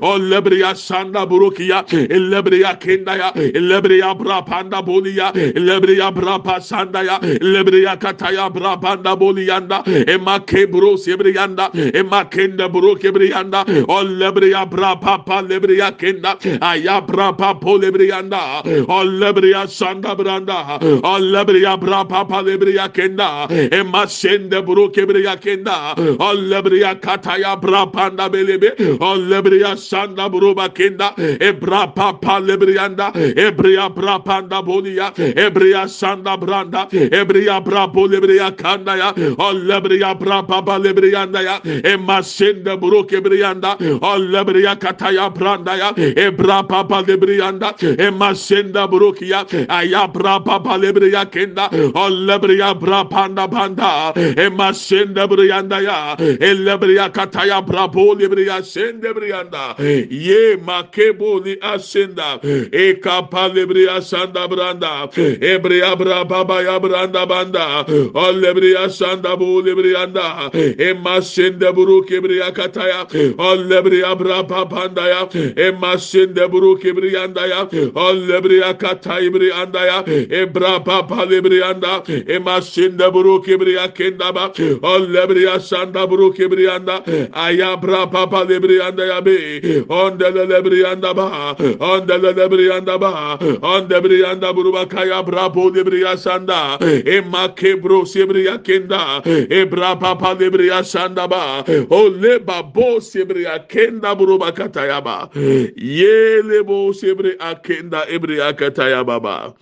[0.02, 3.32] o lebria sanda buru kia e lebria kenda ya.
[3.36, 7.20] E lebria brapanda bolia lebria brapa sanda ya.
[7.20, 15.42] Lebria kataya brapanda bolianda ema kebro sebrianda ema kenda bro kebrianda o lebria brapa pa
[15.42, 16.38] lebria kenda.
[16.62, 23.48] Aya brapa po lebrianda o lebria sanda branda o lebria brapa pa lebria kenda.
[23.72, 25.96] Ema sende bro kebria kenda.
[26.20, 33.52] O lebria kataya brapanda belebe o lebria sanda bro bakenda e brapa pa lebrianda e
[33.52, 41.42] bria brapa branda bolia ebria sanda branda ebria brabo lebria kanda ya olebria braba balebrianda
[41.42, 50.60] ya emasende buruke brianda olebria kataya branda ya ebra baba lebrianda emasenda burukia aya braba
[50.60, 56.16] balebria kenda olebria brapanda banda emasende brianda ya
[56.50, 59.76] elebria kataya brabo libria sende brianda
[60.10, 62.40] ye makebo ni asenda
[62.72, 65.10] e kapa libria sanda branda.
[65.42, 67.86] Ebria braba baya branda banda.
[68.14, 73.06] Olebria sanda bu librianda e masende buru kibria kataya.
[73.38, 75.22] Olebria braba banda ya.
[75.58, 77.66] E masende buru kibrianda ya.
[77.96, 80.04] Olebria kataya brianda ya.
[80.08, 84.52] E braba palibrianda e masende buru kibria kenda ba.
[84.82, 87.04] Olebria sanda buru kibrianda
[87.36, 89.60] ayabra papa lebrianda ya be.
[89.92, 96.78] Ondele lebrianda ba ondele lebrianda ba onde brianda buruba kaya brabo lebria sanda.
[96.80, 101.64] E makebro sebria kenda e bra papa lebria sanda ba.
[101.92, 105.30] Ole babo sebria kenda buruba kataya ba.
[105.36, 109.54] Yele bo sebre akenda ebria kataya baba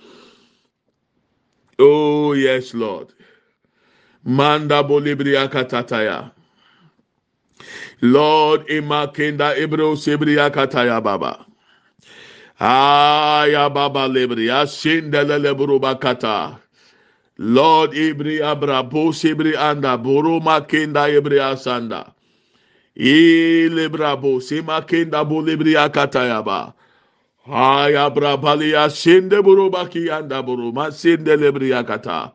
[1.79, 3.13] Oh yes Lord.
[4.25, 6.31] Manda bolibria katataya.
[8.01, 11.45] Lord imakenda ibro sibriya kataya baba.
[12.59, 16.59] Aya baba libria sindele lebru bakata.
[17.37, 22.13] Lord ibri abrabo sibri anda buru makenda ibri asanda.
[22.97, 26.73] Ilebrabo simakenda bolibria kataya ba.
[27.47, 32.33] Aya brabalia sinde buru baki anda buru masinde lebria kata.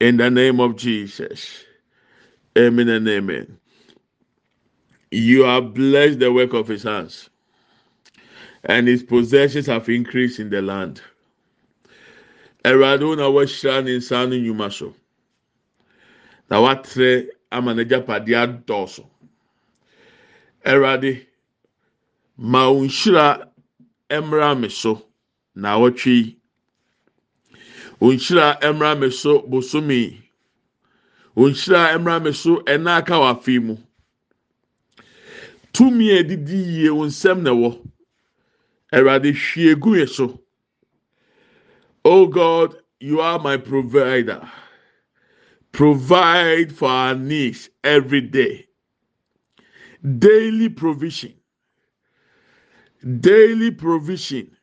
[0.00, 1.64] In the name of Jesus.
[2.56, 3.58] Amen and amen.
[5.10, 7.30] You have blessed the work of his hands,
[8.64, 11.00] and his possessions have increased in the land.
[12.64, 14.94] Awurade na wɔahyira ne nsa no nnwuma so.
[16.50, 19.06] Na watrɛ ama n'agyapadeɛ adɔɔso.
[20.64, 21.24] Awurade,
[22.36, 23.48] ma wo nhyira
[24.10, 25.06] mmra me so
[25.54, 26.36] na awɔtwe yi.
[28.00, 30.22] Wo nhyira mmra me so bosome yi.
[31.36, 33.76] Nhyira mmra me so ɛna aka mu.
[35.76, 37.52] Tumi yie nsɛm na
[39.32, 40.40] hwie gu yɛ so.
[42.02, 44.40] Oh god you are my provider.
[45.72, 48.66] Provide for our needs every day.
[50.18, 51.34] Daily provision.
[53.20, 54.56] Daily provision.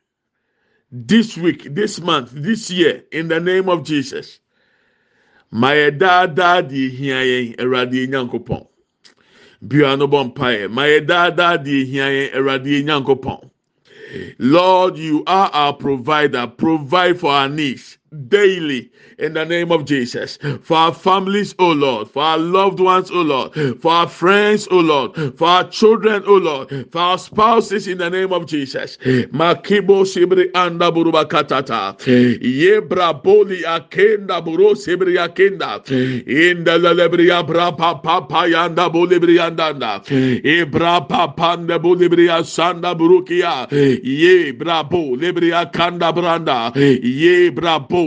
[0.90, 4.40] This week this month this year in the name of jesus.
[5.52, 8.66] Yɛ ehia yɛn awurade enyankopɔn.
[9.68, 10.70] bia no bɔ mpaeɛ.
[10.70, 13.50] Ma yɛ daadaa deɛ hia yɛn awurade yɛn nyankopɔn.
[14.38, 16.46] Lord you are our provider.
[16.46, 17.98] Provide for our needs.
[18.28, 20.38] Daily in the name of Jesus.
[20.62, 24.80] For our families, oh Lord, for our loved ones, oh Lord, for our friends, oh
[24.80, 28.96] Lord, for our children, oh Lord, for our spouses in the name of Jesus.
[29.32, 31.96] Makibo sibri anda buruba katata.
[32.40, 35.84] Yebra boli akenda buru sibri akenda.
[36.26, 40.04] Inda lelebria bra papa yanda bolibri andanda.
[40.42, 43.70] Ibra papanda bolibria sanda burukia.
[43.70, 46.74] Ye brabo libria kanda branda.
[46.74, 47.50] Ye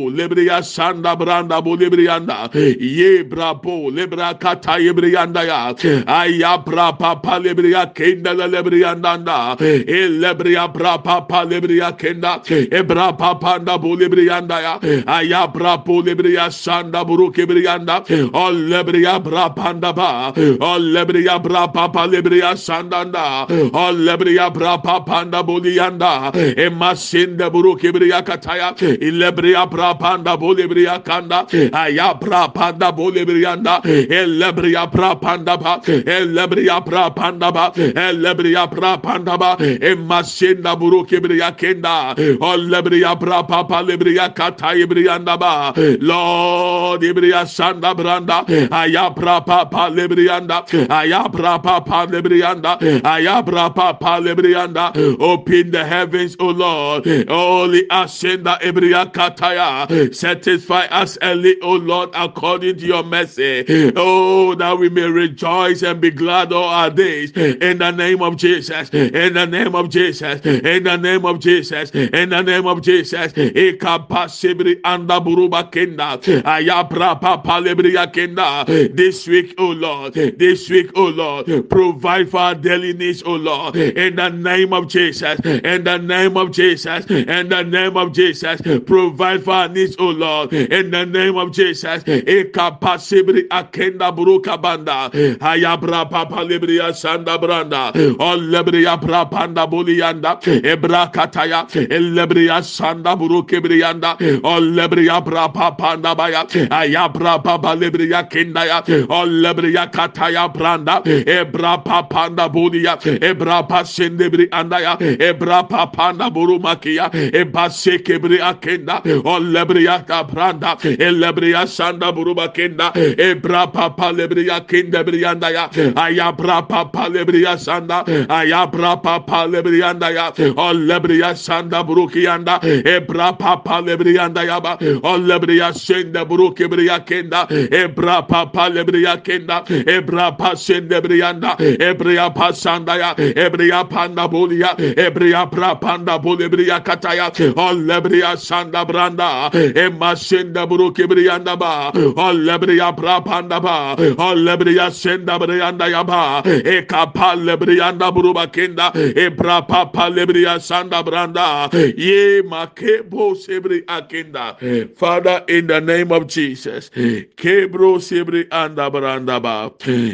[0.10, 2.50] lebriya sanda branda bo lebriyanda.
[2.54, 5.74] Ye brabo lebra kata yebriyanda ya.
[6.08, 9.56] Aya bra papa lebriya kenda lebriyanda da.
[9.60, 12.42] E lebriya bra papa lebriya kenda.
[12.50, 14.80] E bra papa da bo lebriyanda ya.
[15.08, 20.34] Aya bra lebriya sanda buru kebriyanda o lebriya bra panda ba.
[20.36, 23.46] O lebriya bra papa lebriya sanda da.
[23.48, 29.94] O lebriya bra papa da bo liyanda e masinde buru kebriya kataya e lebriya bra
[29.96, 35.82] panda bolebriya kanda ayabra panda bolebriyanda elebriya pra panda ba.
[35.86, 37.72] Elebriya pra panda ba.
[37.76, 39.58] Elebriya pra panda ba.
[39.58, 45.74] Emasinda buru kebriya kenda olebriya pra papa lebriya kata ibriyanda ba.
[46.02, 48.46] Lord ibriya sanda branda.
[48.72, 57.08] Ayabra papa lebriyanda ayabra papa lebriyanda ayabra papa lebriyanda open the heavens o lord.
[57.30, 59.77] Only ascenda ibriya kataya
[60.14, 63.66] Satisfy us early, O Lord, according to your mercy.
[63.96, 67.32] Oh, that we may rejoice and be glad all our days.
[67.32, 68.90] In the name of Jesus.
[68.90, 70.46] In the name of Jesus.
[70.46, 71.92] In the name of Jesus.
[71.92, 73.34] In the name of Jesus.
[73.34, 76.18] Ikapasibri anda buruba kenda.
[76.44, 78.66] Ayabra papa lebriya kenda.
[78.96, 80.14] This week, O Lord.
[80.14, 81.70] This week, O Lord.
[81.70, 83.76] Provide for our daily needs, O Lord.
[83.76, 85.40] In the name of Jesus.
[85.46, 87.06] In the name of Jesus.
[87.08, 88.62] In the name of Jesus.
[88.86, 92.04] Provide for our needs, oh Lord, in the name of Jesus.
[92.04, 95.10] Ekapasibri akenda buruka banda.
[95.40, 97.92] Ayabra papa libria sanda branda.
[98.18, 100.42] Olebria brapanda bulianda.
[100.64, 101.68] Ebra kataya.
[101.90, 104.18] Elebria sanda buruke brianda.
[104.42, 106.46] Olebria brapa panda baya.
[106.46, 108.84] Ayabra papa libria kendaya.
[109.08, 111.04] Olebria kataya branda.
[111.04, 112.98] Ebra papanda bulia.
[113.20, 114.98] Ebra pasendebri andaya.
[115.00, 117.12] Ebra papanda burumakia.
[117.34, 119.02] Eba sekebri akenda.
[119.48, 120.76] Olebria branda.
[120.82, 122.92] Elebria sanda buruba kenda.
[122.94, 125.70] Ebra papa lebria kenda brianda ya.
[125.96, 128.04] Ayabra papa lebria sanda.
[128.28, 130.32] Ayabra papa lebrianda ya.
[130.56, 132.60] Olebria sanda burukianda.
[132.62, 134.78] Ebra papa lebrianda ya ba.
[135.04, 137.48] Olebria senda buruki bria kenda.
[137.50, 139.64] Ebra papa lebria kenda.
[139.68, 141.56] Ebra pa senda brianda.
[141.58, 143.16] Ebria pasanda ya.
[143.16, 144.76] Ebria panda bulia.
[144.78, 147.32] Ebria pra panda bulebria kataya.
[147.56, 149.28] Olebria sanda branda.
[149.54, 151.92] Emma senda buruki brianda ba.
[151.94, 153.96] Olebria pra panda ba.
[153.98, 156.42] Olebria senda brianda ya ba.
[156.44, 158.92] Ekapa lebrianda buruba kenda.
[159.16, 161.70] Ebra papa lebria sanda branda.
[161.98, 164.56] Ye makebo sebri akenda.
[164.98, 166.90] Father, in the name of Jesus.
[166.90, 169.72] Kebro sebri anda branda ba.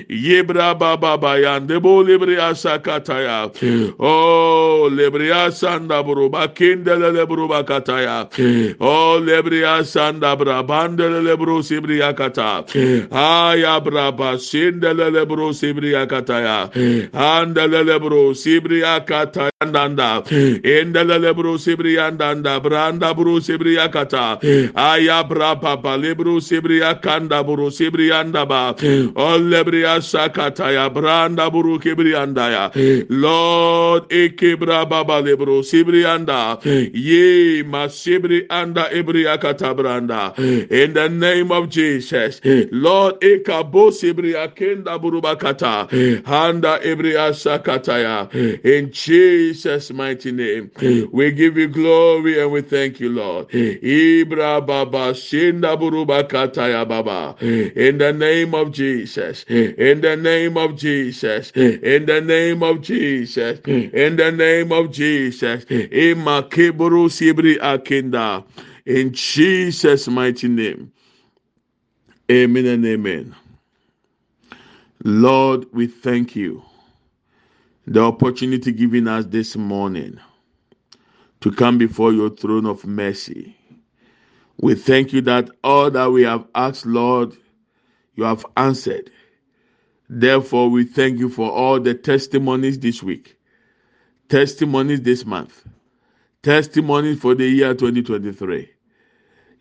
[0.10, 3.52] Yebra baba bayande bo lebri asakataya.
[4.00, 8.28] Oh, lebria sanda buruba kenda le buruba kataya.
[8.80, 12.66] Oh, Oh, lebria sanda brabanda le bro sebri akata.
[13.12, 16.72] Aya braba senda le bro sebri akataya.
[17.14, 20.24] Anda le bro sebri akata andanda.
[20.64, 21.58] Enda le bro
[21.98, 24.42] andanda branda bro sebri akata.
[24.76, 28.74] Aya braba ba le bro sebri akanda bro sebri andaba.
[29.16, 32.72] Oh, lebria sakataya branda bro kebri andaya.
[33.10, 36.58] Lord, ekebra baba lebro sebri anda.
[36.64, 39.03] Ye masibri anda ebri akata branda.
[40.38, 42.40] In the name of Jesus,
[42.72, 43.20] Lord.
[46.26, 46.80] Handa.
[48.64, 50.72] In Jesus' mighty name,
[51.12, 53.50] we give you glory and we thank you, Lord.
[53.50, 57.36] Ibra baba shinda burubakataya baba.
[57.42, 63.60] In the name of Jesus, in the name of Jesus, in the name of Jesus,
[63.66, 68.44] in the name of Jesus, Ima keburu sibri akenda.
[68.86, 70.92] In Jesus' mighty name,
[72.30, 73.36] amen and amen.
[75.06, 76.64] Lord, we thank you.
[77.88, 80.20] The opportunity given us this morning
[81.42, 83.56] to come before your throne of mercy.
[84.62, 87.38] We thank you that all that we have asked, Lord,
[88.16, 89.12] you have answered.
[90.10, 93.38] Therefore, we thank you for all the testimonies this week,
[94.30, 95.66] testimonies this month,
[96.44, 98.73] testimonies for the year 2023.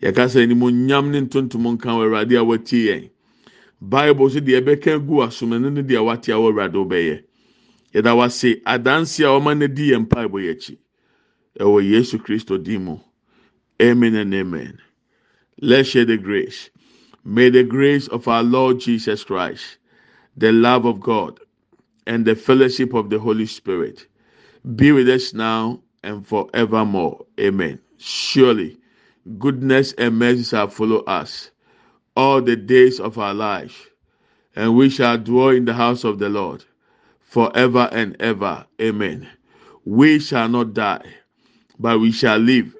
[0.02, 3.10] Yɛkasa ni mo nyam ne ntontom nka wɔ awurade a watie yɛn.
[3.80, 7.22] Bible so deɛ ɛbɛka gu asomane no deɛ wate a wɔ awurade wobɛyɛ.
[7.94, 10.78] Yɛda wase adanse a ɔma no di yɛn mpaebɔ yɛ akyi.
[11.60, 12.98] Ɛwɔ Yesu Kristo din mu.
[13.80, 14.78] Amen and amen.
[15.60, 16.70] Let's share the grace.
[17.24, 19.78] May the grace of our Lord Jesus Christ,
[20.36, 21.38] the love of God,
[22.06, 24.06] and the fellowship of the Holy Spirit
[24.76, 27.24] be with us now and forevermore.
[27.38, 27.78] Amen.
[27.98, 28.78] Surely,
[29.38, 31.50] goodness and mercy shall follow us
[32.16, 33.90] all the days of our life,
[34.56, 36.64] and we shall dwell in the house of the Lord
[37.20, 38.66] forever and ever.
[38.80, 39.28] Amen.
[39.84, 41.06] We shall not die,
[41.78, 42.76] but we shall live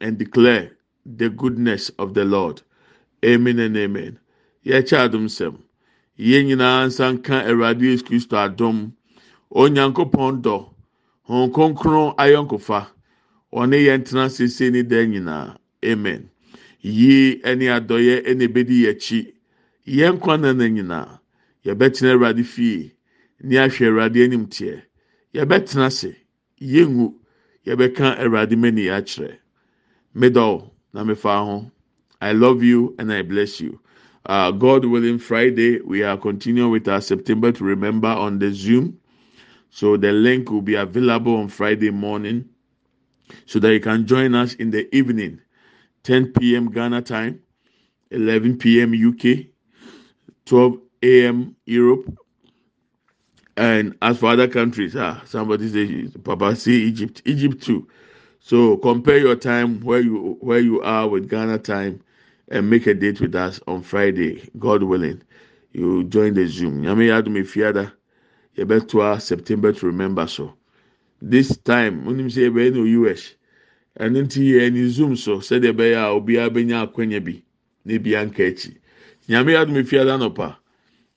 [0.00, 0.72] and declare
[1.06, 2.62] the goodness of the Lord.
[3.24, 4.18] Amen and amen.
[4.64, 5.56] Yɛkyɛ adom sɛm.
[6.18, 8.92] Yɛn nyinaa nsa nka Awurade Yesu Kristo adom.
[9.54, 10.68] Onyankopɔn dɔ.
[11.28, 12.86] Hɔn kronkron ayɔnkofa.
[13.52, 15.56] Ɔne yɛn tena sese ne dan.
[15.84, 16.30] Amen.
[16.82, 19.32] Yie ɛne adɔyɛ ɛna ebedi yɛn akyi.
[19.86, 21.20] Yɛn kwan na nyinaa.
[21.64, 22.92] Yɛbɛtena Awurade fie.
[23.42, 24.82] Ne ahwɛ Awurade anim teɛ.
[25.34, 26.16] Yɛbɛtena ase.
[26.60, 27.14] Yɛngu.
[27.66, 28.56] Yɛbɛka Awurade
[28.90, 29.38] akyerɛ.
[30.14, 31.70] Middle na mefa ho.
[32.20, 33.80] I love you and I bless you.
[34.26, 38.98] Uh, God willing, Friday we are continuing with our September to remember on the Zoom.
[39.70, 42.46] So the link will be available on Friday morning,
[43.46, 45.40] so that you can join us in the evening,
[46.04, 46.70] 10 p.m.
[46.70, 47.40] Ghana time,
[48.10, 48.92] 11 p.m.
[48.94, 49.46] UK,
[50.46, 51.56] 12 a.m.
[51.66, 52.06] Europe,
[53.56, 57.88] and as for other countries, ah, somebody say Papa say Egypt, Egypt too.
[58.40, 62.02] So compare your time where you where you are with Ghana time
[62.50, 65.22] and make a date with us on Friday, God willing.
[65.72, 66.82] You join the Zoom.
[66.82, 67.92] Nyame yadu me fiada.
[68.56, 70.54] Yɛbɛtoa September to remember so.
[71.22, 73.34] This time, wonim sɛ yɛbɛyɛ no US.
[73.98, 77.42] Ɛno nti yɛ ɛni zoom so sɛdeɛ ɛbɛyɛ a obiara bɛnya akwanya bi
[77.84, 78.76] na ebi anka akyi.
[79.28, 80.56] Nyame yɛ adum efi ada nɔpa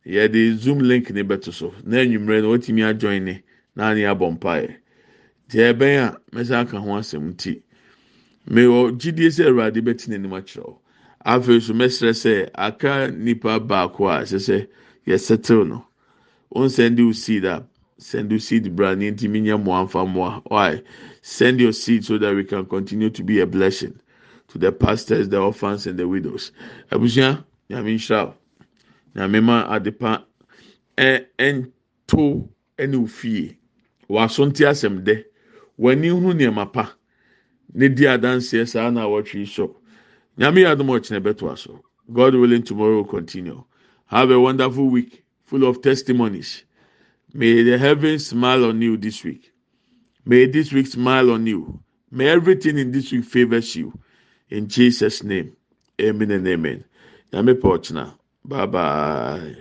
[0.05, 3.43] yɛde zoom link ne bɛto so na enyimrɛ na wɔtumi ajoin ne
[3.75, 4.75] na ne abɔ mpaeɛ.
[5.49, 7.61] Deɛ ɛbɛn a mɛsɛ aka ho asɛm ti
[8.49, 10.75] mewɔ gyidie sɛ awurade bɛti n'anim akyerɛw
[11.25, 14.67] afei so mɛsrɛ sɛ aka nipa baako a ɛsɛ sɛ
[15.07, 15.85] yɛsɛtew no.
[16.55, 17.63] Wɔn send you seed a
[18.01, 20.81] send you seed bra ne ntumi nyɛ mmoa nfa mmoa why?
[21.21, 23.93] Send your seed so that we can continue to be a blessing
[24.47, 26.51] to the pastors the orphans and the widows.
[26.91, 28.33] Abusua nyame nhyira
[29.15, 30.23] nyame ma adepa
[30.97, 32.49] ɛ ɛnto
[32.79, 33.55] ɛne ofie
[34.09, 35.23] w'aso nte asɛm dɛ
[35.77, 36.93] w'ani hu nneɛma pa.
[37.73, 39.77] Ne di adanseɛ saa na wɔtwe so
[40.39, 41.79] nyame yɛ adum ɔkyerɛ bɛto
[42.11, 43.63] god willing tomorrow will continue.
[44.07, 46.63] Have a wonderful week full of testimonies
[47.33, 49.51] may the heavens smile on you this week.
[50.25, 51.81] May this week smile on you.
[52.11, 53.93] May everything in this week favors you.
[54.49, 55.55] In jesus name
[56.01, 56.85] amen and amen.
[57.33, 57.59] Nyame
[58.45, 59.55] bye bye.